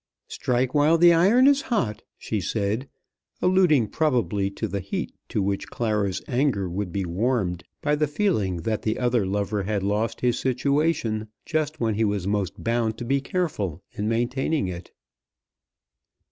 "Strike 0.27 0.73
while 0.73 0.97
the 0.97 1.13
iron 1.13 1.45
is 1.45 1.61
hot," 1.61 2.01
she 2.17 2.41
said, 2.41 2.89
alluding 3.39 3.87
probably 3.87 4.49
to 4.49 4.67
the 4.67 4.79
heat 4.79 5.13
to 5.29 5.43
which 5.43 5.67
Clara's 5.69 6.23
anger 6.27 6.67
would 6.67 6.91
be 6.91 7.05
warmed 7.05 7.63
by 7.83 7.93
the 7.93 8.07
feeling 8.07 8.57
that 8.63 8.81
the 8.81 8.97
other 8.97 9.27
lover 9.27 9.61
had 9.61 9.83
lost 9.83 10.21
his 10.21 10.39
situation 10.39 11.27
just 11.45 11.79
when 11.79 11.93
he 11.93 12.03
was 12.03 12.25
most 12.25 12.63
bound 12.63 12.97
to 12.97 13.05
be 13.05 13.21
careful 13.21 13.83
in 13.91 14.09
maintaining 14.09 14.67
it. 14.67 14.89